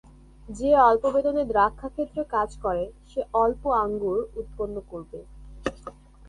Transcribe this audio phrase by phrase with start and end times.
[0.49, 5.19] যে অল্প বেতনে দ্রাক্ষাক্ষেত্রে কাজ করে, সে অল্প আঙ্গুর উৎপন্ন করবে।